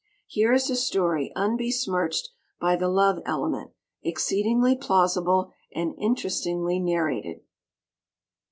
Here 0.25 0.51
is 0.51 0.67
a 0.67 0.75
story 0.75 1.31
unbesmirched 1.35 2.29
by 2.59 2.75
the 2.75 2.87
love 2.89 3.21
element, 3.23 3.69
exceedingly 4.01 4.75
plausible 4.75 5.51
and 5.75 5.93
interestingly 5.99 6.79
narrated. 6.79 7.41